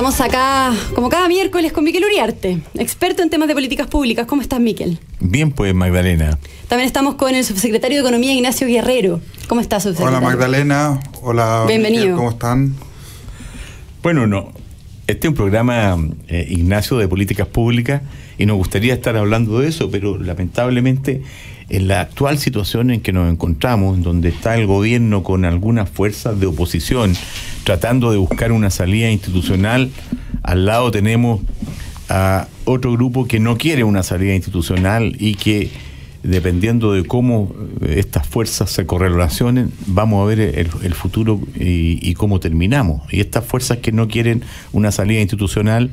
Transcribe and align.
Estamos 0.00 0.18
acá, 0.22 0.72
como 0.94 1.10
cada 1.10 1.28
miércoles, 1.28 1.74
con 1.74 1.84
Miquel 1.84 2.02
Uriarte, 2.02 2.62
experto 2.78 3.22
en 3.22 3.28
temas 3.28 3.48
de 3.48 3.54
políticas 3.54 3.86
públicas. 3.86 4.24
¿Cómo 4.26 4.40
estás, 4.40 4.58
Miquel? 4.58 4.98
Bien, 5.20 5.52
pues, 5.52 5.74
Magdalena. 5.74 6.38
También 6.68 6.86
estamos 6.86 7.16
con 7.16 7.34
el 7.34 7.44
subsecretario 7.44 7.98
de 7.98 8.00
Economía, 8.00 8.32
Ignacio 8.32 8.66
Guerrero. 8.66 9.20
¿Cómo 9.46 9.60
estás, 9.60 9.82
subsecretario? 9.82 10.16
Hola, 10.16 10.26
Magdalena. 10.26 11.00
Hola, 11.20 11.66
Bienvenido. 11.68 12.04
Miquel, 12.04 12.16
¿cómo 12.16 12.30
están? 12.30 12.74
Bueno, 14.02 14.26
no. 14.26 14.52
Este 15.06 15.26
es 15.26 15.28
un 15.28 15.34
programa, 15.34 15.98
eh, 16.28 16.46
Ignacio, 16.48 16.96
de 16.96 17.06
políticas 17.06 17.48
públicas 17.48 18.00
y 18.38 18.46
nos 18.46 18.56
gustaría 18.56 18.94
estar 18.94 19.18
hablando 19.18 19.58
de 19.60 19.68
eso, 19.68 19.90
pero 19.90 20.16
lamentablemente 20.16 21.20
en 21.68 21.88
la 21.88 22.00
actual 22.00 22.38
situación 22.38 22.90
en 22.90 23.02
que 23.02 23.12
nos 23.12 23.30
encontramos, 23.30 23.98
en 23.98 24.02
donde 24.02 24.30
está 24.30 24.56
el 24.56 24.66
gobierno 24.66 25.22
con 25.22 25.44
algunas 25.44 25.90
fuerzas 25.90 26.40
de 26.40 26.46
oposición 26.46 27.14
tratando 27.64 28.10
de 28.10 28.18
buscar 28.18 28.52
una 28.52 28.70
salida 28.70 29.10
institucional, 29.10 29.90
al 30.42 30.66
lado 30.66 30.90
tenemos 30.90 31.40
a 32.08 32.48
otro 32.64 32.92
grupo 32.92 33.26
que 33.26 33.38
no 33.38 33.56
quiere 33.56 33.84
una 33.84 34.02
salida 34.02 34.34
institucional 34.34 35.16
y 35.18 35.36
que 35.36 35.70
dependiendo 36.22 36.92
de 36.92 37.04
cómo 37.04 37.54
eh, 37.80 37.94
estas 37.98 38.26
fuerzas 38.26 38.70
se 38.70 38.84
correlacionen, 38.84 39.72
vamos 39.86 40.22
a 40.22 40.26
ver 40.26 40.40
el, 40.40 40.94
futuro 40.94 41.40
y, 41.54 41.98
y, 42.02 42.14
cómo 42.14 42.40
terminamos. 42.40 43.02
Y 43.12 43.20
estas 43.20 43.44
fuerzas 43.44 43.78
que 43.78 43.92
no 43.92 44.08
quieren 44.08 44.42
una 44.72 44.92
salida 44.92 45.20
institucional 45.20 45.90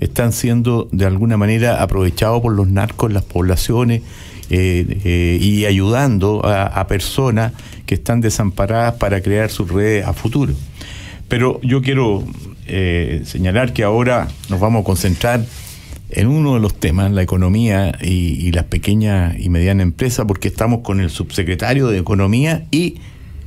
están 0.00 0.32
siendo 0.32 0.88
de 0.90 1.06
alguna 1.06 1.36
manera 1.36 1.82
aprovechados 1.82 2.42
por 2.42 2.54
los 2.54 2.68
narcos, 2.68 3.12
las 3.12 3.24
poblaciones, 3.24 4.02
eh, 4.50 5.00
eh, 5.04 5.38
y 5.40 5.66
ayudando 5.66 6.44
a, 6.44 6.64
a, 6.64 6.86
personas 6.86 7.52
que 7.84 7.94
están 7.94 8.22
desamparadas 8.22 8.94
para 8.94 9.20
crear 9.20 9.50
sus 9.50 9.70
redes 9.70 10.06
a 10.06 10.14
futuro. 10.14 10.54
Pero 11.28 11.60
yo 11.62 11.82
quiero 11.82 12.24
eh, 12.66 13.22
señalar 13.24 13.72
que 13.72 13.84
ahora 13.84 14.28
nos 14.48 14.60
vamos 14.60 14.82
a 14.82 14.84
concentrar 14.84 15.44
en 16.10 16.26
uno 16.26 16.54
de 16.54 16.60
los 16.60 16.74
temas, 16.74 17.12
la 17.12 17.22
economía 17.22 17.96
y, 18.00 18.46
y 18.46 18.52
las 18.52 18.64
pequeñas 18.64 19.38
y 19.38 19.50
medianas 19.50 19.84
empresas, 19.84 20.24
porque 20.26 20.48
estamos 20.48 20.80
con 20.80 21.00
el 21.00 21.10
subsecretario 21.10 21.88
de 21.88 21.98
Economía 21.98 22.66
y 22.70 22.96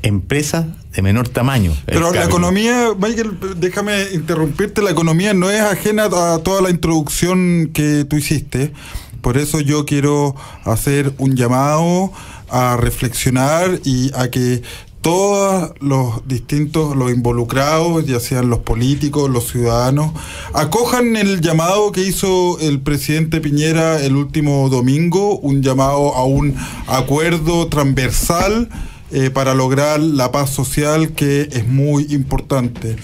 empresas 0.03 0.65
de 0.93 1.01
menor 1.01 1.29
tamaño. 1.29 1.73
Pero 1.85 2.11
la 2.11 2.25
economía, 2.25 2.89
Michael, 2.97 3.37
déjame 3.57 4.11
interrumpirte, 4.13 4.81
la 4.81 4.91
economía 4.91 5.33
no 5.33 5.49
es 5.49 5.61
ajena 5.61 6.05
a 6.05 6.39
toda 6.39 6.61
la 6.61 6.69
introducción 6.69 7.71
que 7.73 8.05
tú 8.05 8.17
hiciste. 8.17 8.73
Por 9.21 9.37
eso 9.37 9.59
yo 9.59 9.85
quiero 9.85 10.35
hacer 10.65 11.13
un 11.17 11.35
llamado 11.35 12.11
a 12.49 12.75
reflexionar 12.77 13.79
y 13.85 14.11
a 14.15 14.29
que 14.29 14.61
todos 15.01 15.71
los 15.79 16.27
distintos, 16.27 16.95
los 16.95 17.11
involucrados, 17.11 18.05
ya 18.05 18.19
sean 18.19 18.49
los 18.49 18.59
políticos, 18.59 19.29
los 19.29 19.47
ciudadanos, 19.47 20.11
acojan 20.53 21.15
el 21.15 21.41
llamado 21.41 21.91
que 21.91 22.01
hizo 22.01 22.59
el 22.59 22.79
presidente 22.79 23.41
Piñera 23.41 23.99
el 23.99 24.15
último 24.15 24.69
domingo, 24.69 25.37
un 25.39 25.63
llamado 25.63 26.13
a 26.15 26.25
un 26.25 26.55
acuerdo 26.87 27.67
transversal 27.67 28.69
eh, 29.13 29.29
para 29.29 29.53
lograr 29.53 29.99
la 29.99 30.31
paz 30.31 30.51
social 30.51 31.09
que 31.09 31.49
es 31.51 31.67
muy 31.67 32.07
importante. 32.11 32.95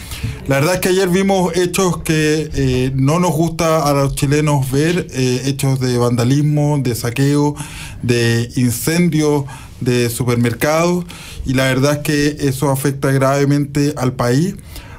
La 0.48 0.56
verdad 0.56 0.75
es 0.75 0.80
que 0.80 0.90
ayer 0.90 1.09
vimos 1.09 1.53
hechos 1.58 1.98
que 1.98 2.50
eh, 2.53 2.92
no 2.95 3.20
nos 3.20 3.31
gusta 3.31 3.84
a 3.84 3.92
los 3.92 4.16
chilenos 4.16 4.72
ver, 4.72 5.08
eh, 5.12 5.42
hechos 5.48 5.81
de 5.81 5.98
vandalismo, 5.98 6.78
de 6.81 6.95
saqueo, 6.95 7.56
de 8.03 8.50
incendio 8.56 9.45
de 9.81 10.09
supermercados 10.09 11.06
y 11.45 11.53
la 11.53 11.66
verdad 11.66 11.94
es 11.94 12.00
que 12.00 12.47
eso 12.47 12.70
afecta 12.70 13.11
gravemente 13.11 13.94
al 13.97 14.14
país 14.14 14.56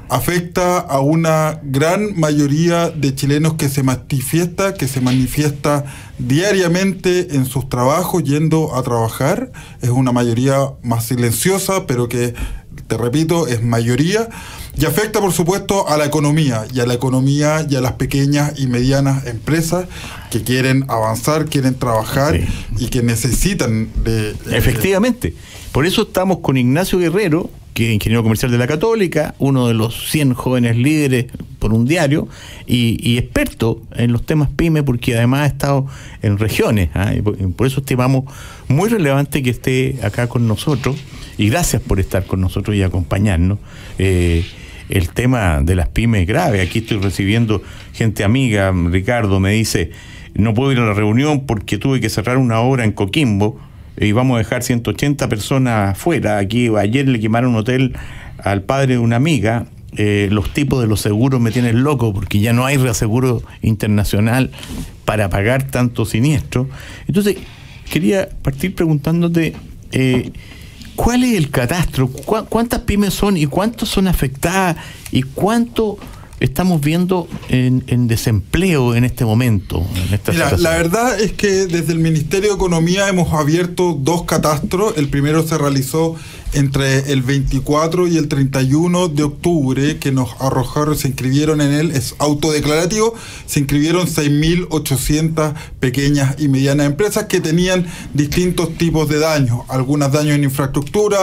afecta 0.09 0.79
a 0.79 0.99
una 0.99 1.59
gran 1.63 2.19
mayoría 2.19 2.89
de 2.89 3.13
chilenos 3.13 3.53
que 3.53 3.69
se 3.69 3.83
manifiesta, 3.83 4.73
que 4.73 4.87
se 4.87 5.01
manifiesta 5.01 5.85
diariamente 6.17 7.35
en 7.35 7.45
sus 7.45 7.69
trabajos 7.69 8.23
yendo 8.23 8.75
a 8.75 8.81
trabajar. 8.81 9.51
Es 9.81 9.89
una 9.89 10.11
mayoría 10.11 10.57
más 10.81 11.05
silenciosa, 11.05 11.85
pero 11.85 12.09
que, 12.09 12.33
te 12.89 12.97
repito, 12.97 13.47
es 13.47 13.63
mayoría. 13.63 14.27
Y 14.75 14.85
afecta, 14.85 15.21
por 15.21 15.31
supuesto, 15.31 15.87
a 15.87 15.95
la 15.97 16.05
economía, 16.05 16.65
y 16.73 16.79
a 16.79 16.85
la 16.85 16.95
economía 16.95 17.65
y 17.69 17.75
a 17.75 17.81
las 17.81 17.93
pequeñas 17.93 18.59
y 18.59 18.67
medianas 18.67 19.27
empresas 19.27 19.85
que 20.31 20.43
quieren 20.43 20.85
avanzar, 20.87 21.45
quieren 21.45 21.75
trabajar 21.75 22.35
sí. 22.35 22.85
y 22.85 22.87
que 22.87 23.03
necesitan 23.03 23.89
de... 24.03 24.35
Efectivamente. 24.51 25.35
Por 25.71 25.85
eso 25.85 26.01
estamos 26.01 26.39
con 26.39 26.57
Ignacio 26.57 26.97
Guerrero, 26.97 27.51
ingeniero 27.85 28.23
comercial 28.23 28.51
de 28.51 28.57
la 28.57 28.67
Católica, 28.67 29.35
uno 29.39 29.67
de 29.67 29.73
los 29.73 30.09
100 30.09 30.33
jóvenes 30.33 30.77
líderes 30.77 31.25
por 31.59 31.73
un 31.73 31.85
diario 31.85 32.27
y, 32.65 33.17
experto 33.17 33.81
en 33.95 34.11
los 34.11 34.25
temas 34.25 34.49
PYME 34.49 34.83
porque 34.83 35.15
además 35.15 35.41
ha 35.41 35.45
estado 35.47 35.87
en 36.21 36.37
regiones. 36.37 36.89
¿eh? 36.95 37.21
Y 37.39 37.47
por, 37.47 37.67
eso 37.67 37.81
estimamos 37.81 38.25
muy 38.67 38.89
relevante 38.89 39.43
que 39.43 39.49
esté 39.49 39.99
acá 40.03 40.27
con 40.27 40.47
nosotros 40.47 40.95
y 41.37 41.49
gracias 41.49 41.81
por 41.81 41.99
estar 41.99 42.25
con 42.25 42.41
nosotros 42.41 42.75
y 42.75 42.83
acompañarnos. 42.83 43.59
Eh, 43.97 44.45
el 44.89 45.09
tema 45.09 45.61
de 45.61 45.75
las 45.75 45.87
pymes 45.89 46.21
es 46.21 46.27
grave. 46.27 46.61
Aquí 46.61 46.79
estoy 46.79 46.97
recibiendo 46.97 47.61
gente 47.93 48.23
amiga, 48.23 48.73
Ricardo 48.89 49.39
me 49.39 49.51
dice, 49.51 49.91
no 50.33 50.53
puedo 50.53 50.71
ir 50.71 50.79
a 50.79 50.85
la 50.85 50.93
reunión 50.93 51.45
porque 51.45 51.77
tuve 51.77 51.99
que 51.99 52.09
cerrar 52.09 52.37
una 52.37 52.59
obra 52.59 52.83
en 52.83 52.91
Coquimbo 52.91 53.59
y 53.99 54.11
vamos 54.11 54.35
a 54.35 54.37
dejar 54.39 54.63
180 54.63 55.27
personas 55.27 55.97
fuera. 55.97 56.37
Aquí 56.37 56.69
ayer 56.77 57.07
le 57.07 57.19
quemaron 57.19 57.51
un 57.51 57.57
hotel 57.57 57.97
al 58.37 58.63
padre 58.63 58.93
de 58.93 58.99
una 58.99 59.17
amiga. 59.17 59.65
Eh, 59.97 60.29
los 60.31 60.53
tipos 60.53 60.81
de 60.81 60.87
los 60.87 61.01
seguros 61.01 61.41
me 61.41 61.51
tienen 61.51 61.83
loco 61.83 62.13
porque 62.13 62.39
ya 62.39 62.53
no 62.53 62.65
hay 62.65 62.77
reaseguro 62.77 63.41
internacional 63.61 64.51
para 65.03 65.29
pagar 65.29 65.63
tanto 65.63 66.05
siniestro. 66.05 66.69
Entonces, 67.07 67.37
quería 67.91 68.29
partir 68.41 68.75
preguntándote, 68.75 69.55
eh, 69.91 70.31
¿cuál 70.95 71.23
es 71.23 71.35
el 71.35 71.49
catastro? 71.49 72.07
¿Cu 72.07 72.45
¿Cuántas 72.47 72.81
pymes 72.81 73.13
son 73.13 73.35
y 73.35 73.47
cuántos 73.47 73.89
son 73.89 74.07
afectadas? 74.07 74.77
¿Y 75.11 75.23
cuánto 75.23 75.97
estamos 76.39 76.81
viendo 76.81 77.27
en, 77.49 77.83
en, 77.87 78.07
desempleo 78.07 78.95
en 78.95 79.03
este 79.03 79.25
momento? 79.25 79.85
En 80.07 80.13
esta 80.13 80.31
Mira, 80.31 80.57
la 80.57 80.71
verdad 80.71 81.19
es 81.19 81.33
que 81.33 81.67
desde 81.67 81.93
el 81.93 81.99
Ministerio 81.99 82.49
de 82.49 82.55
Economía 82.55 83.07
hemos 83.07 83.33
abierto 83.33 83.97
dos 83.99 84.23
catastros. 84.23 84.97
El 84.97 85.09
primero 85.09 85.45
se 85.45 85.57
realizó 85.57 86.15
entre 86.53 87.11
el 87.11 87.21
24 87.21 88.07
y 88.07 88.17
el 88.17 88.27
31 88.27 89.09
de 89.09 89.23
octubre, 89.23 89.97
que 89.97 90.11
nos 90.11 90.29
arrojaron, 90.39 90.97
se 90.97 91.09
inscribieron 91.09 91.61
en 91.61 91.73
él, 91.73 91.91
es 91.91 92.15
autodeclarativo, 92.19 93.13
se 93.45 93.59
inscribieron 93.59 94.07
6.800 94.07 95.53
pequeñas 95.79 96.35
y 96.39 96.47
medianas 96.47 96.87
empresas 96.87 97.25
que 97.25 97.39
tenían 97.39 97.85
distintos 98.13 98.75
tipos 98.77 99.07
de 99.09 99.19
daños, 99.19 99.61
algunas 99.67 100.11
daños 100.11 100.35
en 100.35 100.43
infraestructura, 100.43 101.17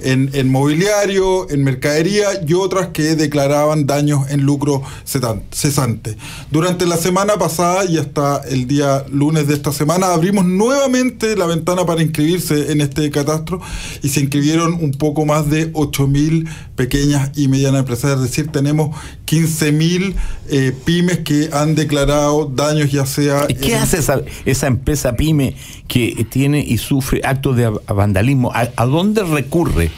en, 0.00 0.30
en 0.32 0.50
mobiliario, 0.50 1.48
en 1.50 1.64
mercadería 1.64 2.28
y 2.46 2.54
otras 2.54 2.88
que 2.88 3.14
declaraban 3.14 3.86
daños 3.86 4.30
en 4.30 4.42
lucro 4.42 4.82
cesante. 5.04 6.16
Durante 6.50 6.86
la 6.86 6.96
semana 6.96 7.34
pasada 7.38 7.84
y 7.84 7.98
hasta 7.98 8.42
el 8.48 8.66
día 8.66 9.04
lunes 9.10 9.46
de 9.46 9.54
esta 9.54 9.72
semana 9.72 10.12
abrimos 10.12 10.44
nuevamente 10.44 11.36
la 11.36 11.46
ventana 11.46 11.86
para 11.86 12.02
inscribirse 12.02 12.72
en 12.72 12.80
este 12.80 13.10
catastro 13.10 13.60
y 14.02 14.08
se 14.08 14.20
inscribieron 14.20 14.71
un 14.74 14.92
poco 14.92 15.24
más 15.24 15.48
de 15.48 15.72
8.000 15.72 16.48
pequeñas 16.76 17.30
y 17.36 17.48
medianas 17.48 17.80
empresas, 17.80 18.16
es 18.16 18.22
decir, 18.22 18.48
tenemos 18.48 18.96
15.000 19.26 20.14
eh, 20.48 20.72
pymes 20.84 21.18
que 21.20 21.50
han 21.52 21.74
declarado 21.74 22.46
daños 22.46 22.90
ya 22.90 23.06
sea... 23.06 23.46
¿Y 23.48 23.54
qué 23.54 23.74
en... 23.74 23.82
hace 23.82 23.98
esa, 23.98 24.20
esa, 24.44 24.66
empresa 24.66 25.14
pyme 25.14 25.54
que 25.88 26.26
tiene 26.30 26.60
y 26.60 26.78
sufre 26.78 27.20
actos 27.24 27.56
de 27.56 27.68
vandalismo? 27.86 28.52
¿A, 28.52 28.68
a 28.76 28.86
dónde 28.86 29.22
recurre? 29.24 29.90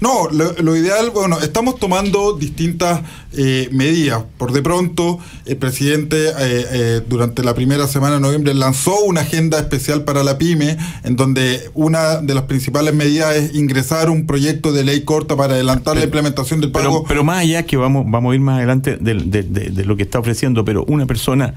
No, 0.00 0.28
lo, 0.30 0.52
lo, 0.52 0.76
ideal, 0.76 1.10
bueno, 1.10 1.40
estamos 1.40 1.80
tomando 1.80 2.36
distintas 2.36 3.00
eh, 3.32 3.68
medidas. 3.72 4.22
Por 4.36 4.52
de 4.52 4.62
pronto, 4.62 5.18
el 5.44 5.56
presidente 5.56 6.28
eh, 6.28 6.32
eh, 6.38 7.00
durante 7.08 7.42
la 7.42 7.52
primera 7.54 7.88
semana 7.88 8.14
de 8.14 8.20
noviembre 8.20 8.54
lanzó 8.54 9.00
una 9.00 9.22
agenda 9.22 9.58
especial 9.58 10.04
para 10.04 10.22
la 10.22 10.38
pyme, 10.38 10.76
en 11.02 11.16
donde 11.16 11.68
una 11.74 12.18
de 12.18 12.32
las 12.32 12.44
principales 12.44 12.94
medidas 12.94 13.34
es 13.34 13.54
ingresar 13.56 14.08
un 14.08 14.24
proyecto 14.24 14.72
de 14.72 14.84
ley 14.84 15.00
corta 15.00 15.34
para 15.36 15.54
adelantar 15.54 15.94
pero, 15.94 16.00
la 16.00 16.04
implementación 16.04 16.60
del 16.60 16.70
pago. 16.70 17.02
Pero, 17.02 17.04
pero, 17.08 17.24
más 17.24 17.40
allá 17.40 17.64
que 17.64 17.76
vamos, 17.76 18.04
vamos 18.06 18.32
a 18.32 18.34
ir 18.36 18.40
más 18.40 18.58
adelante 18.58 18.98
de, 19.00 19.14
de, 19.14 19.42
de, 19.42 19.70
de 19.70 19.84
lo 19.84 19.96
que 19.96 20.04
está 20.04 20.20
ofreciendo, 20.20 20.64
pero 20.64 20.84
una 20.84 21.06
persona 21.06 21.54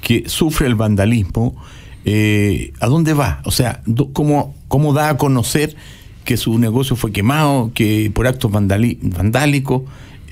que 0.00 0.24
sufre 0.26 0.66
el 0.66 0.74
vandalismo, 0.74 1.54
¿a 2.80 2.86
dónde 2.88 3.14
va? 3.14 3.40
O 3.44 3.52
sea, 3.52 3.82
¿cómo, 4.12 4.56
cómo 4.66 4.92
da 4.92 5.10
a 5.10 5.16
conocer? 5.16 5.76
Que 6.24 6.36
su 6.36 6.58
negocio 6.58 6.96
fue 6.96 7.12
quemado, 7.12 7.70
que 7.74 8.10
por 8.14 8.26
actos 8.26 8.50
vandálicos, 8.50 9.82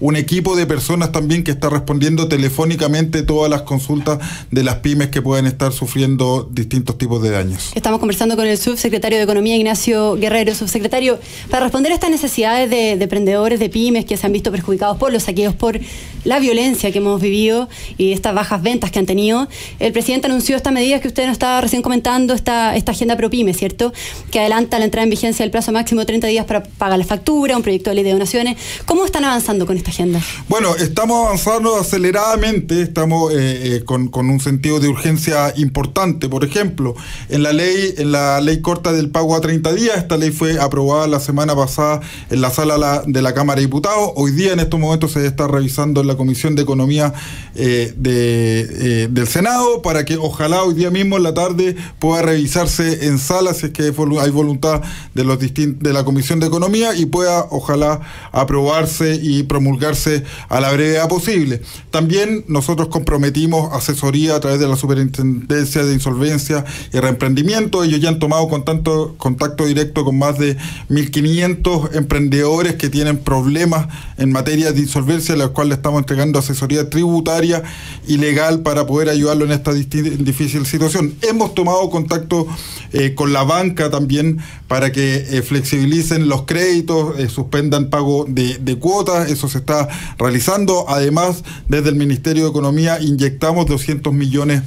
un 0.00 0.16
equipo 0.16 0.56
de 0.56 0.66
personas 0.66 1.12
también 1.12 1.44
que 1.44 1.50
está 1.50 1.70
respondiendo 1.70 2.28
telefónicamente 2.28 3.22
todas 3.22 3.50
las 3.50 3.62
consultas 3.62 4.18
de 4.50 4.62
las 4.62 4.76
pymes 4.76 5.08
que 5.08 5.22
pueden 5.22 5.46
estar 5.46 5.72
sufriendo 5.72 6.48
distintos 6.50 6.98
tipos 6.98 7.22
de 7.22 7.30
daños. 7.30 7.72
Estamos 7.74 8.00
conversando 8.00 8.36
con 8.36 8.46
el 8.46 8.58
subsecretario 8.58 9.18
de 9.18 9.24
Economía, 9.24 9.56
Ignacio 9.56 10.14
Guerrero. 10.14 10.54
Subsecretario, 10.54 11.18
para 11.50 11.64
responder 11.64 11.92
a 11.92 11.94
estas 11.94 12.10
necesidades 12.10 12.70
de, 12.70 12.96
de 12.96 13.02
emprendedores, 13.02 13.58
de 13.58 13.68
pymes 13.68 14.04
que 14.04 14.16
se 14.16 14.26
han 14.26 14.32
visto 14.32 14.50
perjudicados 14.50 14.96
por 14.96 15.12
los 15.12 15.24
saqueos, 15.24 15.54
por 15.54 15.78
la 16.24 16.40
violencia 16.40 16.90
que 16.90 16.98
hemos 16.98 17.20
vivido 17.20 17.68
y 17.96 18.12
estas 18.12 18.34
bajas 18.34 18.60
ventas 18.62 18.90
que 18.90 18.98
han 18.98 19.06
tenido, 19.06 19.48
el 19.78 19.92
presidente 19.92 20.26
anunció 20.26 20.56
estas 20.56 20.72
medidas 20.72 21.00
que 21.00 21.08
usted 21.08 21.24
nos 21.24 21.32
estaba 21.32 21.60
recién 21.60 21.82
comentando, 21.82 22.34
esta, 22.34 22.74
esta 22.76 22.92
agenda 22.92 23.16
ProPyme, 23.16 23.54
¿cierto? 23.54 23.92
Que 24.30 24.40
adelanta 24.40 24.78
la 24.78 24.86
entrada 24.86 25.04
en 25.04 25.10
vigencia 25.10 25.44
del 25.44 25.50
plazo 25.50 25.72
máximo 25.72 26.00
de 26.00 26.06
30 26.06 26.26
días 26.26 26.44
para 26.44 26.62
pagar 26.64 26.98
la 26.98 27.04
factura, 27.04 27.56
un 27.56 27.62
proyecto 27.62 27.90
de 27.90 27.96
ley 27.96 28.04
de 28.04 28.12
donaciones. 28.12 28.56
¿Cómo 28.86 29.04
están 29.04 29.24
avanzando 29.24 29.35
con 29.44 29.76
esta 29.76 29.90
agenda? 29.90 30.20
Bueno, 30.48 30.74
estamos 30.76 31.26
avanzando 31.26 31.76
aceleradamente, 31.76 32.80
estamos 32.80 33.32
eh, 33.34 33.76
eh, 33.76 33.84
con, 33.84 34.08
un 34.14 34.40
sentido 34.40 34.80
de 34.80 34.88
urgencia 34.88 35.52
importante. 35.56 36.30
Por 36.30 36.42
ejemplo, 36.42 36.94
en 37.28 37.42
la 37.42 37.52
ley, 37.52 37.94
en 37.98 38.12
la 38.12 38.40
ley 38.40 38.62
corta 38.62 38.92
del 38.92 39.10
pago 39.10 39.36
a 39.36 39.42
30 39.42 39.74
días, 39.74 39.98
esta 39.98 40.16
ley 40.16 40.30
fue 40.30 40.58
aprobada 40.58 41.06
la 41.06 41.20
semana 41.20 41.54
pasada 41.54 42.00
en 42.30 42.40
la 42.40 42.50
sala 42.50 43.02
de 43.06 43.22
la 43.22 43.34
Cámara 43.34 43.60
de 43.60 43.66
Diputados. 43.66 44.12
Hoy 44.16 44.30
día, 44.30 44.54
en 44.54 44.60
estos 44.60 44.80
momentos, 44.80 45.12
se 45.12 45.26
está 45.26 45.46
revisando 45.46 46.00
en 46.00 46.06
la 46.06 46.16
Comisión 46.16 46.54
de 46.54 46.62
Economía 46.62 47.12
eh, 47.54 47.92
de, 47.94 49.08
del 49.08 49.28
Senado 49.28 49.82
para 49.82 50.06
que 50.06 50.16
ojalá 50.16 50.62
hoy 50.62 50.74
día 50.74 50.90
mismo 50.90 51.18
en 51.18 51.24
la 51.24 51.34
tarde 51.34 51.76
pueda 51.98 52.22
revisarse 52.22 53.06
en 53.06 53.18
sala 53.18 53.52
si 53.52 53.66
es 53.66 53.72
que 53.72 53.82
hay 53.82 54.30
voluntad 54.30 54.80
de 55.14 55.92
la 55.92 56.04
Comisión 56.04 56.40
de 56.40 56.46
Economía 56.46 56.94
y 56.96 57.04
pueda 57.04 57.46
ojalá 57.50 58.00
aprobarse 58.32 59.15
y 59.20 59.42
promulgarse 59.44 60.24
a 60.48 60.60
la 60.60 60.72
brevedad 60.72 61.08
posible. 61.08 61.62
También 61.90 62.44
nosotros 62.48 62.88
comprometimos 62.88 63.72
asesoría 63.72 64.36
a 64.36 64.40
través 64.40 64.60
de 64.60 64.68
la 64.68 64.76
Superintendencia 64.76 65.84
de 65.84 65.94
Insolvencia 65.94 66.64
y 66.92 66.98
Reemprendimiento. 66.98 67.84
Ellos 67.84 68.00
ya 68.00 68.08
han 68.08 68.18
tomado 68.18 68.48
contacto, 68.48 69.66
directo 69.66 70.04
con 70.04 70.18
más 70.18 70.38
de 70.38 70.56
1.500 70.90 71.94
emprendedores 71.96 72.74
que 72.74 72.88
tienen 72.88 73.18
problemas 73.18 73.88
en 74.18 74.32
materia 74.32 74.72
de 74.72 74.80
insolvencia, 74.80 75.34
a 75.34 75.38
los 75.38 75.50
cuales 75.50 75.70
le 75.70 75.74
estamos 75.76 76.00
entregando 76.00 76.38
asesoría 76.38 76.88
tributaria 76.90 77.62
y 78.06 78.18
legal 78.18 78.60
para 78.60 78.86
poder 78.86 79.08
ayudarlo 79.08 79.44
en 79.44 79.52
esta 79.52 79.72
difícil 79.72 80.66
situación. 80.66 81.14
Hemos 81.22 81.54
tomado 81.54 81.88
contacto 81.90 82.46
eh, 82.92 83.14
con 83.14 83.32
la 83.32 83.42
banca 83.42 83.90
también 83.90 84.38
para 84.68 84.92
que 84.92 85.16
eh, 85.16 85.42
flexibilicen 85.42 86.28
los 86.28 86.42
créditos, 86.42 87.18
eh, 87.18 87.28
suspendan 87.28 87.90
pago 87.90 88.24
de 88.28 88.76
cuotas, 88.78 89.05
eso 89.28 89.48
se 89.48 89.58
está 89.58 89.88
realizando. 90.18 90.86
Además, 90.88 91.42
desde 91.68 91.88
el 91.88 91.96
Ministerio 91.96 92.44
de 92.44 92.50
Economía 92.50 93.00
inyectamos 93.00 93.66
200 93.66 94.12
millones 94.12 94.62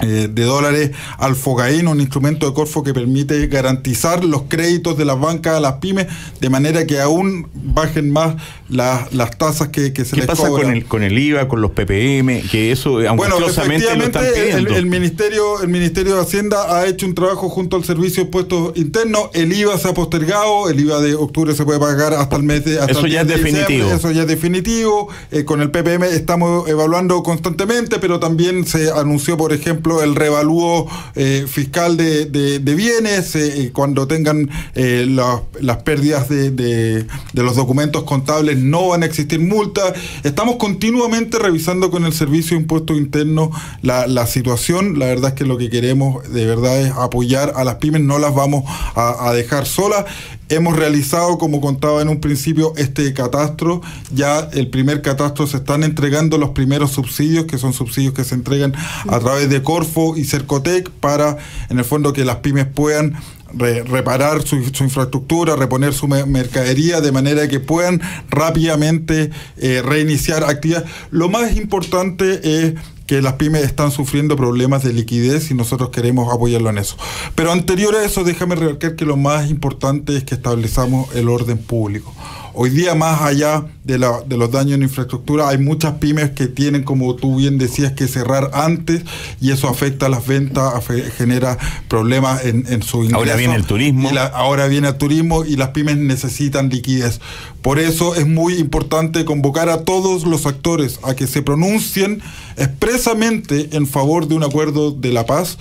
eh, 0.00 0.28
de 0.30 0.42
dólares 0.42 0.90
al 1.18 1.36
Fogaín, 1.36 1.86
un 1.86 2.00
instrumento 2.00 2.46
de 2.48 2.54
Corfo 2.54 2.82
que 2.82 2.92
permite 2.92 3.46
garantizar 3.46 4.24
los 4.24 4.42
créditos 4.42 4.98
de 4.98 5.04
las 5.04 5.20
bancas 5.20 5.56
a 5.56 5.60
las 5.60 5.74
pymes 5.74 6.06
de 6.40 6.50
manera 6.50 6.86
que 6.86 7.00
aún 7.00 7.48
bajen 7.54 8.10
más 8.10 8.34
las, 8.68 9.12
las 9.12 9.38
tasas 9.38 9.68
que, 9.68 9.92
que 9.92 10.04
se 10.04 10.16
¿Qué 10.16 10.22
pasa 10.22 10.48
con 10.48 10.70
el, 10.70 10.84
con 10.86 11.02
el 11.02 11.18
IVA, 11.18 11.48
con 11.48 11.60
los 11.60 11.70
PPM? 11.72 12.42
Que 12.50 12.72
eso, 12.72 12.98
bueno, 13.14 13.38
efectivamente, 13.46 14.50
el, 14.52 14.86
ministerio, 14.86 15.62
el 15.62 15.68
Ministerio 15.68 16.16
de 16.16 16.22
Hacienda 16.22 16.76
ha 16.76 16.86
hecho 16.86 17.06
un 17.06 17.14
trabajo 17.14 17.48
junto 17.48 17.76
al 17.76 17.84
Servicio 17.84 18.22
de 18.22 18.26
Impuestos 18.26 18.76
Internos. 18.76 19.30
El 19.32 19.52
IVA 19.52 19.78
se 19.78 19.88
ha 19.88 19.94
postergado, 19.94 20.68
el 20.70 20.80
IVA 20.80 21.00
de 21.00 21.14
octubre 21.14 21.54
se 21.54 21.64
puede 21.64 21.78
pagar 21.78 22.14
hasta 22.14 22.36
el 22.36 22.42
mes 22.42 22.64
de. 22.64 22.80
Hasta 22.80 22.92
eso 22.92 23.06
ya 23.06 23.22
es 23.22 23.28
definitivo. 23.28 23.90
Eso 23.90 24.10
ya 24.10 24.22
es 24.22 24.28
definitivo. 24.28 25.08
Eh, 25.30 25.44
con 25.44 25.60
el 25.60 25.70
PPM 25.70 26.04
estamos 26.04 26.68
evaluando 26.68 27.22
constantemente, 27.22 27.98
pero 27.98 28.18
también 28.18 28.66
se 28.66 28.90
anunció, 28.90 29.36
por 29.36 29.52
ejemplo, 29.52 29.93
el 30.02 30.14
revalúo 30.14 30.88
eh, 31.14 31.44
fiscal 31.48 31.96
de, 31.96 32.26
de, 32.26 32.74
bienes, 32.74 33.34
eh, 33.36 33.62
eh, 33.62 33.70
cuando 33.72 34.06
tengan 34.06 34.50
las 34.74 35.76
pérdidas 35.84 36.28
de, 36.28 36.50
de, 36.50 37.06
los 37.34 37.56
documentos 37.56 38.04
contables 38.04 38.58
no 38.58 38.88
van 38.88 39.02
a 39.02 39.06
existir 39.06 39.40
multas. 39.40 39.92
Estamos 40.22 40.56
continuamente 40.56 41.38
revisando 41.38 41.90
con 41.90 42.04
el 42.04 42.12
Servicio 42.12 42.56
de 42.56 42.62
Impuestos 42.62 42.96
Internos 42.96 43.50
la, 43.82 44.06
la 44.06 44.26
situación. 44.26 44.98
La 44.98 45.06
verdad 45.06 45.30
es 45.30 45.34
que 45.34 45.44
lo 45.44 45.58
que 45.58 45.70
queremos 45.70 46.28
de 46.32 46.46
verdad 46.46 46.80
es 46.80 46.92
apoyar 46.92 47.52
a 47.56 47.64
las 47.64 47.76
pymes, 47.76 48.02
no 48.02 48.18
las 48.18 48.34
vamos 48.34 48.64
a 48.94 49.32
dejar 49.32 49.66
solas. 49.66 50.04
Hemos 50.48 50.76
realizado, 50.76 51.38
como 51.38 51.60
contaba 51.60 52.02
en 52.02 52.08
un 52.08 52.20
principio, 52.20 52.74
este 52.76 53.12
catastro. 53.14 53.80
Ya 54.14 54.40
el 54.52 54.68
primer 54.68 55.00
catastro 55.02 55.46
se 55.46 55.56
están 55.56 55.84
entregando 55.84 56.36
los 56.38 56.50
primeros 56.50 56.92
subsidios, 56.92 57.46
que 57.46 57.58
son 57.58 57.72
subsidios 57.72 58.14
que 58.14 58.24
se 58.24 58.34
entregan 58.34 58.74
a 59.08 59.18
través 59.20 59.48
de 59.48 59.62
Corfo 59.62 60.16
y 60.16 60.24
Cercotec 60.24 60.90
para, 60.90 61.38
en 61.70 61.78
el 61.78 61.84
fondo, 61.84 62.12
que 62.12 62.24
las 62.24 62.36
pymes 62.36 62.66
puedan 62.66 63.14
reparar 63.54 64.42
su, 64.42 64.56
infraestructura, 64.56 65.56
reponer 65.56 65.94
su 65.94 66.08
mercadería 66.08 67.00
de 67.00 67.12
manera 67.12 67.48
que 67.48 67.60
puedan 67.60 68.00
rápidamente 68.28 69.30
eh, 69.58 69.82
reiniciar 69.84 70.44
actividades. 70.44 70.90
Lo 71.10 71.28
más 71.28 71.56
importante 71.56 72.40
es 72.42 72.74
que 73.06 73.20
las 73.20 73.34
pymes 73.34 73.64
están 73.64 73.90
sufriendo 73.90 74.36
problemas 74.36 74.82
de 74.82 74.92
liquidez 74.92 75.50
y 75.50 75.54
nosotros 75.54 75.90
queremos 75.90 76.32
apoyarlo 76.32 76.70
en 76.70 76.78
eso. 76.78 76.96
Pero 77.34 77.52
anterior 77.52 77.94
a 77.94 78.04
eso, 78.04 78.24
déjame 78.24 78.54
recalcar 78.54 78.96
que 78.96 79.04
lo 79.04 79.16
más 79.16 79.50
importante 79.50 80.16
es 80.16 80.24
que 80.24 80.34
establezamos 80.34 81.14
el 81.14 81.28
orden 81.28 81.58
público. 81.58 82.14
Hoy 82.56 82.70
día, 82.70 82.94
más 82.94 83.20
allá 83.20 83.64
de, 83.82 83.98
la, 83.98 84.20
de, 84.22 84.36
los 84.36 84.50
daños 84.50 84.74
en 84.74 84.84
infraestructura, 84.84 85.48
hay 85.48 85.58
muchas 85.58 85.94
pymes 85.94 86.30
que 86.30 86.46
tienen, 86.46 86.84
como 86.84 87.16
tú 87.16 87.36
bien 87.36 87.58
decías, 87.58 87.92
que 87.92 88.06
cerrar 88.06 88.50
antes 88.54 89.02
y 89.40 89.50
eso 89.50 89.68
afecta 89.68 90.06
a 90.06 90.08
las 90.08 90.24
ventas, 90.24 90.72
genera 91.16 91.58
problemas 91.88 92.44
en, 92.44 92.64
en 92.68 92.84
su 92.84 92.98
ingreso. 92.98 93.16
Ahora 93.16 93.34
viene 93.34 93.56
el 93.56 93.64
turismo. 93.64 94.08
ahora 94.32 94.68
viene 94.68 94.86
el 94.86 94.96
turismo 94.96 95.44
y 95.44 95.56
las 95.56 95.70
pymes 95.70 95.96
necesitan 95.96 96.68
liquidez. 96.68 97.20
Por 97.60 97.80
eso 97.80 98.14
es 98.14 98.26
muy 98.26 98.54
importante 98.54 99.24
convocar 99.24 99.68
a 99.68 99.82
todos 99.82 100.24
los 100.24 100.46
actores 100.46 101.00
a 101.02 101.14
que 101.14 101.26
se 101.26 101.42
pronuncien 101.42 102.22
expresamente 102.56 103.70
en 103.72 103.88
favor 103.88 104.28
de 104.28 104.36
un 104.36 104.44
acuerdo 104.44 104.92
de 104.92 105.12
la 105.12 105.26
paz 105.26 105.58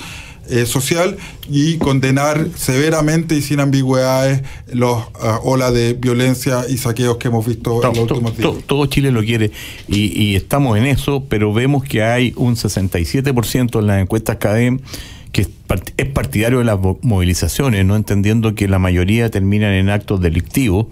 eh, 0.49 0.65
social 0.65 1.17
y 1.49 1.77
condenar 1.77 2.47
severamente 2.55 3.35
y 3.35 3.41
sin 3.41 3.59
ambigüedades 3.59 4.41
los 4.71 4.97
uh, 4.97 5.39
olas 5.43 5.73
de 5.73 5.93
violencia 5.93 6.65
y 6.67 6.77
saqueos 6.77 7.17
que 7.17 7.29
hemos 7.29 7.45
visto 7.45 7.81
en 7.83 7.89
los 7.89 8.11
últimos 8.11 8.37
días. 8.37 8.53
todo 8.65 8.85
Chile 8.87 9.11
lo 9.11 9.23
quiere 9.23 9.51
y, 9.87 10.21
y, 10.21 10.35
estamos 10.35 10.77
en 10.77 10.85
eso, 10.85 11.23
pero 11.29 11.53
vemos 11.53 11.83
que 11.83 12.03
hay 12.03 12.33
un 12.35 12.55
67% 12.55 13.79
en 13.79 13.87
las 13.87 14.01
encuestas 14.01 14.37
CADEM 14.37 14.79
que 15.33 15.47
es 15.97 16.07
partidario 16.09 16.59
de 16.59 16.65
las 16.65 16.77
movilizaciones, 17.01 17.83
no 17.85 17.95
entendiendo 17.95 18.53
que 18.53 18.67
la 18.67 18.77
mayoría 18.77 19.31
terminan 19.31 19.73
en 19.73 19.89
actos 19.89 20.21
delictivos. 20.21 20.85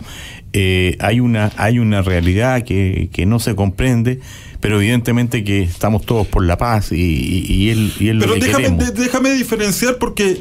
Eh, 0.53 0.97
hay 0.99 1.19
una 1.19 1.51
hay 1.55 1.79
una 1.79 2.01
realidad 2.01 2.63
que, 2.63 3.09
que 3.13 3.25
no 3.25 3.39
se 3.39 3.55
comprende 3.55 4.19
pero 4.61 4.79
evidentemente 4.79 5.43
que 5.43 5.63
estamos 5.63 6.05
todos 6.05 6.27
por 6.27 6.45
la 6.45 6.55
paz 6.55 6.91
y, 6.91 6.95
y, 6.95 7.69
él, 7.71 7.91
y 7.99 8.09
él 8.09 8.19
Pero 8.19 8.35
déjame, 8.35 8.69
déjame 8.91 9.33
diferenciar 9.33 9.97
porque 9.97 10.39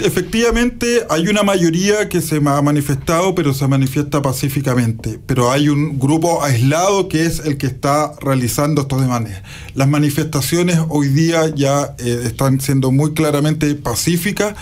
efectivamente 0.00 1.02
hay 1.08 1.28
una 1.28 1.44
mayoría 1.44 2.08
que 2.08 2.20
se 2.20 2.36
ha 2.36 2.62
manifestado, 2.62 3.34
pero 3.36 3.54
se 3.54 3.66
manifiesta 3.68 4.20
pacíficamente. 4.20 5.20
Pero 5.24 5.52
hay 5.52 5.68
un 5.68 6.00
grupo 6.00 6.42
aislado 6.42 7.08
que 7.08 7.24
es 7.24 7.38
el 7.46 7.56
que 7.56 7.68
está 7.68 8.12
realizando 8.20 8.82
estos 8.82 9.00
demandas. 9.00 9.40
Las 9.74 9.86
manifestaciones 9.86 10.80
hoy 10.88 11.08
día 11.08 11.48
ya 11.54 11.94
eh, 11.98 12.22
están 12.24 12.60
siendo 12.60 12.90
muy 12.90 13.14
claramente 13.14 13.76
pacíficas 13.76 14.54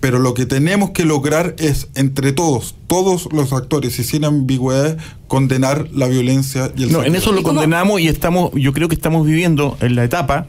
pero 0.00 0.18
lo 0.18 0.34
que 0.34 0.46
tenemos 0.46 0.90
que 0.90 1.04
lograr 1.04 1.54
es 1.58 1.88
entre 1.94 2.32
todos, 2.32 2.76
todos 2.86 3.28
los 3.32 3.52
actores 3.52 3.98
y 3.98 4.04
sin 4.04 4.24
ambigüedad, 4.24 4.96
condenar 5.26 5.88
la 5.92 6.06
violencia 6.06 6.72
y 6.76 6.84
el 6.84 6.92
No, 6.92 7.04
en 7.04 7.16
eso 7.16 7.32
lo 7.32 7.42
condenamos 7.42 8.00
y 8.00 8.08
estamos, 8.08 8.52
yo 8.54 8.72
creo 8.72 8.88
que 8.88 8.94
estamos 8.94 9.26
viviendo 9.26 9.76
en 9.80 9.96
la 9.96 10.04
etapa 10.04 10.46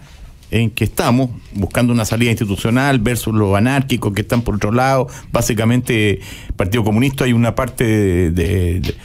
en 0.51 0.71
que 0.71 0.83
estamos 0.83 1.29
buscando 1.53 1.93
una 1.93 2.05
salida 2.05 2.31
institucional 2.31 2.99
versus 2.99 3.33
los 3.33 3.55
anárquicos 3.55 4.13
que 4.13 4.21
están 4.21 4.41
por 4.41 4.55
otro 4.55 4.71
lado. 4.71 5.07
Básicamente, 5.31 6.21
Partido 6.55 6.83
Comunista 6.83 7.25
hay 7.25 7.33
una 7.33 7.53
parte 7.53 8.31
de, 8.31 8.95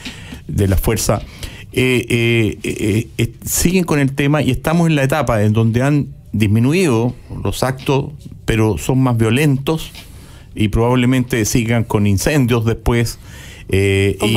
de 0.47 0.69
la 0.69 0.77
fuerza. 0.77 1.21
Eh, 1.77 2.07
eh, 2.63 3.09
eh, 3.19 3.33
siguen 3.45 3.83
con 3.83 3.99
el 3.99 4.15
tema 4.15 4.43
y 4.43 4.53
estamos 4.53 4.87
en 4.87 4.95
la 4.95 5.03
etapa 5.03 5.43
en 5.43 5.53
donde 5.53 5.83
han 5.83 6.07
disminuido 6.33 7.15
los 7.43 7.65
actos, 7.65 8.13
pero 8.45 8.79
son 8.79 9.01
más 9.03 9.17
violentos 9.17 9.91
y 10.55 10.69
probablemente 10.69 11.45
sigan 11.45 11.85
con 11.85 12.07
incendios 12.07 12.65
después. 12.65 13.19
Eh, 13.69 14.19
y, 14.21 14.37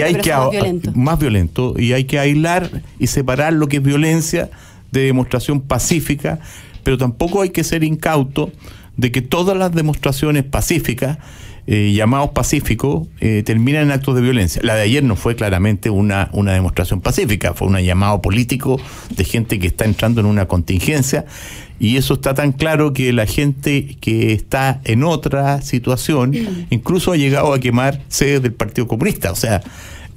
hay 0.00 0.14
que 0.14 0.32
más 0.32 0.50
violento. 0.50 0.92
más 0.94 1.18
violento 1.18 1.74
y 1.76 1.92
hay 1.92 2.04
que 2.04 2.20
aislar 2.20 2.70
y 3.00 3.08
separar 3.08 3.52
lo 3.52 3.66
que 3.66 3.78
es 3.78 3.82
violencia 3.82 4.48
de 4.92 5.02
demostración 5.02 5.60
pacífica, 5.60 6.38
pero 6.84 6.96
tampoco 6.96 7.42
hay 7.42 7.50
que 7.50 7.64
ser 7.64 7.82
incauto 7.82 8.52
de 8.96 9.10
que 9.10 9.22
todas 9.22 9.56
las 9.56 9.72
demostraciones 9.72 10.44
pacíficas 10.44 11.18
eh, 11.72 11.92
llamados 11.92 12.30
pacíficos 12.30 13.06
eh, 13.20 13.44
terminan 13.46 13.84
en 13.84 13.90
actos 13.92 14.16
de 14.16 14.22
violencia. 14.22 14.60
La 14.64 14.74
de 14.74 14.82
ayer 14.82 15.04
no 15.04 15.14
fue 15.14 15.36
claramente 15.36 15.88
una, 15.88 16.28
una 16.32 16.52
demostración 16.52 17.00
pacífica, 17.00 17.54
fue 17.54 17.68
un 17.68 17.78
llamado 17.78 18.20
político 18.20 18.80
de 19.16 19.22
gente 19.22 19.60
que 19.60 19.68
está 19.68 19.84
entrando 19.84 20.20
en 20.20 20.26
una 20.26 20.48
contingencia 20.48 21.26
y 21.78 21.96
eso 21.96 22.14
está 22.14 22.34
tan 22.34 22.50
claro 22.50 22.92
que 22.92 23.12
la 23.12 23.24
gente 23.24 23.96
que 24.00 24.32
está 24.32 24.80
en 24.82 25.04
otra 25.04 25.62
situación 25.62 26.34
incluso 26.70 27.12
ha 27.12 27.16
llegado 27.16 27.54
a 27.54 27.60
quemar 27.60 28.02
sedes 28.08 28.42
del 28.42 28.52
Partido 28.52 28.88
Comunista. 28.88 29.30
O 29.30 29.36
sea, 29.36 29.62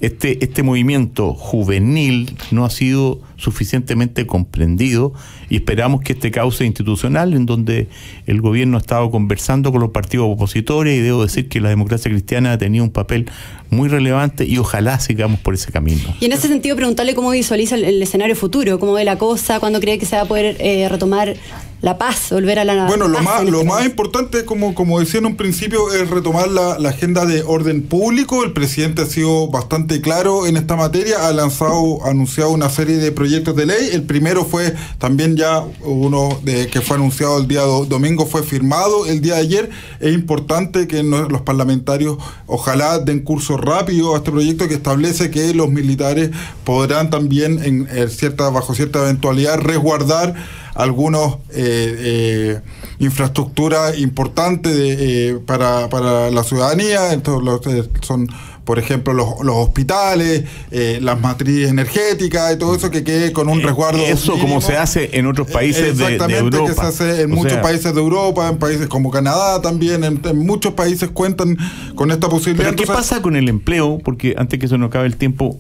este, 0.02 0.44
este 0.44 0.64
movimiento 0.64 1.36
juvenil 1.36 2.36
no 2.50 2.66
ha 2.66 2.72
sido 2.72 3.22
suficientemente 3.44 4.26
comprendido 4.26 5.14
y 5.50 5.58
esperamos 5.58 6.02
que 6.02 6.14
este 6.14 6.32
cauce 6.32 6.66
institucional 6.66 7.34
en 7.34 7.46
donde 7.46 7.90
el 8.26 8.42
gobierno 8.42 8.78
ha 8.78 8.80
estado 8.80 9.12
conversando 9.12 9.72
con 9.72 9.82
los 9.82 9.92
partidos 9.92 10.28
opositores 10.30 10.98
y 10.98 11.02
debo 11.02 11.24
decir 11.24 11.50
que 11.50 11.60
la 11.60 11.70
democracia 11.70 12.10
cristiana 12.10 12.54
ha 12.54 12.58
tenido 12.58 12.84
un 12.84 12.92
papel 12.92 13.30
muy 13.70 13.90
relevante 13.90 14.46
y 14.46 14.58
ojalá 14.58 15.00
sigamos 15.00 15.40
por 15.40 15.54
ese 15.54 15.72
camino. 15.72 16.16
Y 16.20 16.26
en 16.26 16.32
ese 16.32 16.48
sentido 16.48 16.76
preguntarle 16.76 17.16
cómo 17.16 17.32
visualiza 17.32 17.76
el, 17.76 18.02
escenario 18.02 18.36
futuro, 18.36 18.80
cómo 18.80 18.94
ve 18.94 19.04
la 19.04 19.18
cosa, 19.18 19.60
cuándo 19.60 19.80
cree 19.80 19.98
que 19.98 20.06
se 20.06 20.16
va 20.16 20.22
a 20.22 20.26
poder 20.26 20.56
eh, 20.60 20.88
retomar 20.90 21.36
la 21.84 21.98
paz, 21.98 22.30
volver 22.32 22.60
a 22.60 22.64
la 22.64 22.86
Bueno, 22.88 23.10
lo 23.10 23.20
más, 23.20 23.44
lo 23.44 23.58
este 23.58 23.68
más 23.68 23.86
importante, 23.86 24.46
como, 24.46 24.74
como 24.74 25.02
decía 25.02 25.20
en 25.20 25.26
un 25.26 25.36
principio, 25.36 25.92
es 25.94 26.10
retomar 26.10 26.48
la, 26.48 26.76
agenda 26.88 27.26
de 27.26 27.44
orden 27.44 27.84
público. 27.84 28.46
El 28.46 28.54
presidente 28.54 29.02
ha 29.02 29.06
sido 29.06 29.50
bastante 29.50 30.00
claro 30.00 30.48
en 30.48 30.56
esta 30.56 30.78
materia, 30.78 31.28
ha 31.28 31.34
lanzado, 31.34 32.06
ha 32.06 32.12
anunciado 32.12 32.52
una 32.52 32.70
serie 32.70 32.96
de 32.96 33.12
proyectos 33.12 33.33
de 33.42 33.66
ley. 33.66 33.90
El 33.92 34.04
primero 34.04 34.46
fue 34.46 34.74
también 35.00 35.36
ya 35.36 35.64
uno 35.82 36.40
de, 36.44 36.68
que 36.68 36.82
fue 36.82 36.98
anunciado 36.98 37.40
el 37.40 37.48
día 37.48 37.62
domingo, 37.62 38.26
fue 38.26 38.44
firmado 38.44 39.06
el 39.06 39.22
día 39.22 39.36
de 39.36 39.42
ayer. 39.42 39.70
Es 40.00 40.14
importante 40.14 40.88
que 40.88 41.02
los 41.04 41.42
parlamentarios 41.42 42.18
ojalá 42.46 43.00
den 43.00 43.22
curso 43.22 43.58
rápido 43.58 44.14
a 44.14 44.18
este 44.18 44.32
proyecto 44.32 44.68
que 44.68 44.76
establece 44.76 45.32
que 45.32 45.54
los 45.54 45.70
militares 45.70 46.30
podrán 46.64 47.10
también, 47.10 47.64
en 47.64 48.10
cierta, 48.10 48.50
bajo 48.50 48.76
cierta 48.76 49.00
eventualidad, 49.00 49.58
resguardar 49.60 50.36
algunos 50.76 51.36
eh, 51.52 51.96
eh, 52.00 52.62
infraestructuras 53.00 53.98
importantes 53.98 54.72
eh, 54.76 55.40
para, 55.46 55.90
para, 55.90 56.32
la 56.32 56.44
ciudadanía, 56.44 57.14
entonces 57.14 57.90
son 58.02 58.28
por 58.64 58.80
ejemplo, 58.80 59.12
los, 59.12 59.42
los 59.44 59.58
hospitales, 59.58 60.46
las 60.72 61.20
matrices 61.20 61.70
energéticas 61.70 62.54
y 62.54 62.58
todo 62.58 62.78
eso 62.78 62.90
que 62.90 63.04
quede 63.04 63.34
con 63.34 63.50
un 63.50 63.62
resguardo. 63.62 64.02
Eso 64.02 64.40
como 64.40 64.62
se 64.62 64.78
hace 64.78 65.10
en 65.20 65.28
otros 65.28 65.52
países 65.52 65.98
de, 65.98 66.16
Europa. 66.16 66.68
que 66.68 66.74
se 66.74 66.82
hace 66.82 67.22
en 67.24 67.32
muchos 67.32 67.58
países 67.58 67.94
de 67.94 68.00
Europa, 68.00 68.48
en 68.48 68.60
países 68.60 68.88
como 68.88 69.12
Canadá 69.12 69.62
también, 69.62 70.06
en, 70.06 70.22
muchos 70.38 70.76
países 70.76 71.10
cuentan 71.10 71.58
con 71.96 72.10
esta 72.12 72.30
posibilidad. 72.30 72.70
¿Pero 72.70 72.78
qué 72.78 72.88
pasa 72.88 73.22
con 73.22 73.36
el 73.36 73.50
empleo? 73.50 74.00
Porque 74.02 74.34
antes 74.38 74.58
que 74.58 74.70
se 74.70 74.78
nos 74.78 74.88
acabe 74.88 75.08
el 75.08 75.18
tiempo, 75.18 75.60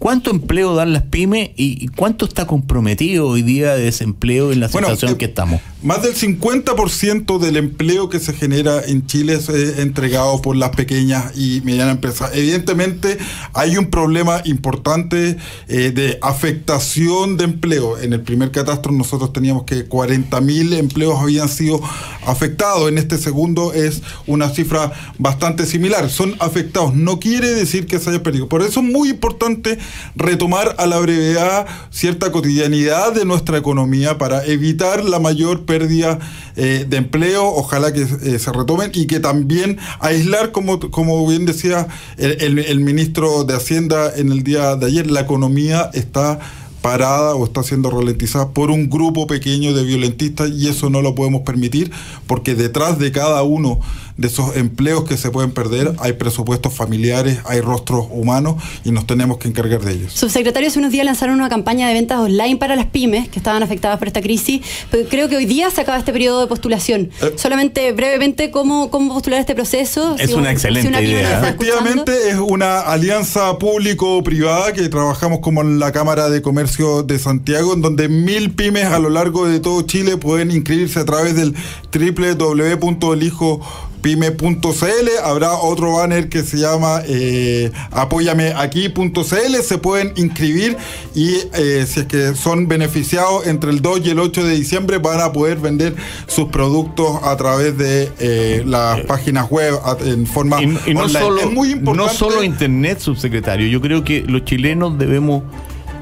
¿Cuánto 0.00 0.30
empleo 0.30 0.74
dan 0.74 0.94
las 0.94 1.02
pymes 1.02 1.50
y 1.56 1.88
cuánto 1.88 2.24
está 2.24 2.46
comprometido 2.46 3.28
hoy 3.28 3.42
día 3.42 3.74
de 3.74 3.84
desempleo 3.84 4.50
en 4.50 4.58
la 4.58 4.70
situación 4.70 5.12
eh, 5.12 5.16
que 5.18 5.26
estamos? 5.26 5.60
Más 5.82 6.02
del 6.02 6.14
50% 6.14 7.38
del 7.38 7.58
empleo 7.58 8.08
que 8.08 8.18
se 8.18 8.32
genera 8.32 8.82
en 8.82 9.06
Chile 9.06 9.34
es 9.34 9.50
eh, 9.50 9.82
entregado 9.82 10.40
por 10.40 10.56
las 10.56 10.70
pequeñas 10.70 11.36
y 11.36 11.60
medianas 11.64 11.96
empresas. 11.96 12.30
Evidentemente 12.32 13.18
hay 13.52 13.76
un 13.76 13.90
problema 13.90 14.40
importante 14.46 15.36
eh, 15.68 15.90
de 15.90 16.18
afectación 16.22 17.36
de 17.36 17.44
empleo. 17.44 17.98
En 17.98 18.14
el 18.14 18.22
primer 18.22 18.52
catastro 18.52 18.92
nosotros 18.92 19.34
teníamos 19.34 19.64
que 19.64 19.86
40.000 19.86 20.78
empleos 20.78 21.20
habían 21.20 21.50
sido 21.50 21.78
afectados. 22.26 22.88
En 22.88 22.96
este 22.96 23.18
segundo 23.18 23.74
es 23.74 24.02
una 24.26 24.48
cifra 24.48 24.92
bastante 25.18 25.66
similar. 25.66 26.08
Son 26.08 26.36
afectados. 26.38 26.94
No 26.94 27.20
quiere 27.20 27.50
decir 27.50 27.86
que 27.86 27.98
se 27.98 28.08
haya 28.08 28.22
perdido. 28.22 28.48
Por 28.48 28.62
eso 28.62 28.80
es 28.80 28.86
muy 28.86 29.10
importante 29.10 29.78
retomar 30.16 30.74
a 30.78 30.86
la 30.86 30.98
brevedad 30.98 31.66
cierta 31.90 32.32
cotidianidad 32.32 33.12
de 33.12 33.24
nuestra 33.24 33.58
economía 33.58 34.18
para 34.18 34.44
evitar 34.44 35.04
la 35.04 35.18
mayor 35.18 35.64
pérdida 35.64 36.18
eh, 36.56 36.86
de 36.88 36.96
empleo, 36.96 37.46
ojalá 37.46 37.92
que 37.92 38.02
eh, 38.02 38.38
se 38.38 38.52
retomen 38.52 38.90
y 38.94 39.06
que 39.06 39.20
también 39.20 39.78
aislar, 40.00 40.52
como, 40.52 40.80
como 40.90 41.26
bien 41.26 41.46
decía 41.46 41.88
el 42.16 42.80
ministro 42.80 43.44
de 43.44 43.54
Hacienda 43.54 44.12
en 44.14 44.32
el 44.32 44.42
día 44.42 44.76
de 44.76 44.86
ayer, 44.86 45.10
la 45.10 45.20
economía 45.20 45.90
está 45.94 46.38
parada 46.80 47.34
o 47.34 47.44
está 47.44 47.62
siendo 47.62 47.90
ralentizada 47.90 48.50
por 48.50 48.70
un 48.70 48.88
grupo 48.88 49.26
pequeño 49.26 49.74
de 49.74 49.84
violentistas 49.84 50.50
y 50.50 50.68
eso 50.68 50.90
no 50.90 51.02
lo 51.02 51.14
podemos 51.14 51.42
permitir 51.42 51.90
porque 52.26 52.54
detrás 52.54 52.98
de 52.98 53.12
cada 53.12 53.42
uno 53.42 53.80
de 54.20 54.28
esos 54.28 54.54
empleos 54.56 55.04
que 55.04 55.16
se 55.16 55.30
pueden 55.30 55.50
perder 55.50 55.94
hay 55.98 56.12
presupuestos 56.12 56.74
familiares, 56.74 57.38
hay 57.46 57.60
rostros 57.62 58.06
humanos 58.10 58.62
y 58.84 58.92
nos 58.92 59.06
tenemos 59.06 59.38
que 59.38 59.48
encargar 59.48 59.80
de 59.80 59.92
ellos. 59.92 60.12
Subsecretario, 60.12 60.68
hace 60.68 60.78
unos 60.78 60.92
días 60.92 61.06
lanzaron 61.06 61.36
una 61.36 61.48
campaña 61.48 61.88
de 61.88 61.94
ventas 61.94 62.18
online 62.18 62.56
para 62.58 62.76
las 62.76 62.86
pymes 62.86 63.28
que 63.30 63.38
estaban 63.38 63.62
afectadas 63.62 63.98
por 63.98 64.08
esta 64.08 64.20
crisis, 64.20 64.60
pero 64.90 65.08
creo 65.08 65.28
que 65.28 65.36
hoy 65.36 65.46
día 65.46 65.70
se 65.70 65.80
acaba 65.80 65.98
este 65.98 66.12
periodo 66.12 66.42
de 66.42 66.46
postulación. 66.48 67.10
Eh. 67.22 67.32
Solamente 67.36 67.92
brevemente, 67.92 68.50
¿cómo, 68.50 68.90
¿cómo 68.90 69.14
postular 69.14 69.40
este 69.40 69.54
proceso? 69.54 70.16
Es 70.18 70.34
una 70.34 70.52
excelente 70.52 71.02
idea. 71.02 71.38
Efectivamente, 71.38 72.28
es 72.28 72.36
una 72.36 72.80
alianza 72.80 73.56
público-privada 73.58 74.74
que 74.74 74.86
trabajamos 74.90 75.38
como 75.40 75.62
en 75.62 75.78
la 75.78 75.92
Cámara 75.92 76.28
de 76.28 76.42
Comercio 76.42 77.02
de 77.02 77.18
Santiago, 77.18 77.72
en 77.72 77.80
donde 77.80 78.08
mil 78.08 78.52
pymes 78.52 78.84
a 78.84 78.98
lo 78.98 79.08
largo 79.08 79.48
de 79.48 79.60
todo 79.60 79.80
Chile 79.82 80.18
pueden 80.18 80.50
inscribirse 80.50 80.98
a 80.98 81.06
través 81.06 81.34
del 81.34 81.54
www.elijo 81.92 83.60
pyme.cl, 84.00 85.08
habrá 85.22 85.54
otro 85.54 85.92
banner 85.94 86.28
que 86.28 86.42
se 86.42 86.58
llama 86.58 87.02
eh, 87.06 87.70
apóyameaquí.cl, 87.90 89.56
se 89.62 89.78
pueden 89.78 90.12
inscribir 90.16 90.76
y 91.14 91.34
eh, 91.54 91.84
si 91.86 92.00
es 92.00 92.06
que 92.06 92.34
son 92.34 92.68
beneficiados 92.68 93.46
entre 93.46 93.70
el 93.70 93.82
2 93.82 94.00
y 94.04 94.10
el 94.10 94.18
8 94.18 94.44
de 94.44 94.54
diciembre 94.54 94.98
van 94.98 95.20
a 95.20 95.32
poder 95.32 95.58
vender 95.58 95.94
sus 96.26 96.48
productos 96.48 97.20
a 97.22 97.36
través 97.36 97.76
de 97.76 98.10
eh, 98.18 98.62
las 98.66 99.00
páginas 99.02 99.50
web 99.50 99.74
en 100.04 100.26
forma 100.26 100.62
y, 100.62 100.66
no 100.66 101.04
online. 101.04 101.18
Solo, 101.20 101.40
es 101.40 101.50
muy 101.50 101.72
importante. 101.72 102.12
No 102.12 102.18
solo 102.18 102.42
internet, 102.42 103.00
subsecretario, 103.00 103.68
yo 103.68 103.80
creo 103.80 104.04
que 104.04 104.22
los 104.22 104.44
chilenos 104.44 104.98
debemos 104.98 105.42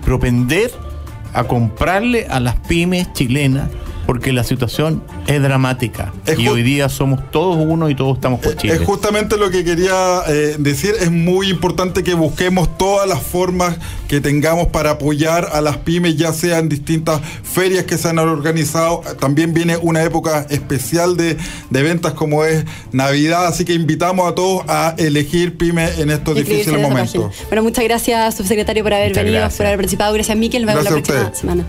propender 0.04 0.70
a 1.32 1.44
comprarle 1.44 2.26
a 2.28 2.40
las 2.40 2.56
pymes 2.60 3.12
chilenas 3.12 3.68
porque 4.08 4.32
la 4.32 4.42
situación 4.42 5.02
es 5.26 5.42
dramática. 5.42 6.14
y 6.38 6.48
hoy 6.48 6.62
día 6.62 6.88
somos 6.88 7.30
todos 7.30 7.58
uno 7.58 7.90
y 7.90 7.94
todos 7.94 8.16
estamos 8.16 8.40
por 8.40 8.56
Chile. 8.56 8.76
Es 8.76 8.80
justamente 8.80 9.36
lo 9.36 9.50
que 9.50 9.64
quería 9.64 10.22
eh, 10.26 10.56
decir. 10.58 10.94
Es 10.98 11.10
muy 11.10 11.50
importante 11.50 12.02
que 12.02 12.14
busquemos 12.14 12.78
todas 12.78 13.06
las 13.06 13.20
formas 13.20 13.76
que 14.08 14.22
tengamos 14.22 14.68
para 14.68 14.92
apoyar 14.92 15.50
a 15.52 15.60
las 15.60 15.76
pymes, 15.76 16.16
ya 16.16 16.32
sean 16.32 16.70
distintas 16.70 17.20
ferias 17.42 17.84
que 17.84 17.98
se 17.98 18.08
han 18.08 18.18
organizado. 18.18 19.02
También 19.20 19.52
viene 19.52 19.76
una 19.76 20.02
época 20.02 20.46
especial 20.48 21.18
de, 21.18 21.36
ventas 21.68 22.14
como 22.14 22.46
es 22.46 22.64
Navidad, 22.92 23.46
así 23.46 23.66
que 23.66 23.74
invitamos 23.74 24.26
a 24.26 24.34
todos 24.34 24.64
a 24.68 24.94
elegir 24.96 25.58
pymes 25.58 25.98
en 25.98 26.08
estos 26.08 26.34
difíciles 26.34 26.80
momentos. 26.80 27.34
Bueno, 27.48 27.62
muchas 27.62 27.84
gracias, 27.84 28.36
subsecretario, 28.36 28.82
por 28.82 28.94
haber 28.94 29.12
venido, 29.12 29.46
por 29.50 29.66
haber 29.66 29.76
participado. 29.76 30.14
Gracias, 30.14 30.34
Miquel. 30.38 30.64
Nos 30.64 30.74
vemos 30.74 30.84
la 30.84 30.90
próxima 30.92 31.34
semana. 31.34 31.64